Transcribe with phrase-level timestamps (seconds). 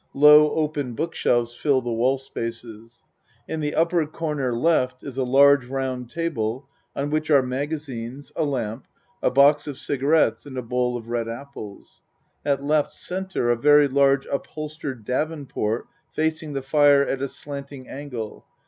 [0.15, 3.03] Low open book shelves fill the wall spaces.
[3.47, 4.91] In the up per corner L.
[5.03, 8.87] is a large round table on which are magazines, a lamp
[9.21, 12.01] a box of cigarettes and a bowl of red apples.
[12.43, 12.83] At L.
[12.85, 13.13] C.
[13.15, 18.47] a very large uphol stered davenport facing the fire at a slanting angle.